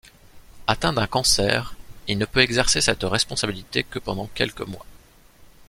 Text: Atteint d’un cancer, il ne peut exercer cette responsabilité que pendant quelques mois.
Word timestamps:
Atteint 0.65 0.93
d’un 0.93 1.05
cancer, 1.05 1.75
il 2.07 2.17
ne 2.17 2.25
peut 2.25 2.39
exercer 2.39 2.81
cette 2.81 3.03
responsabilité 3.03 3.83
que 3.83 3.99
pendant 3.99 4.25
quelques 4.33 4.61
mois. 4.65 4.87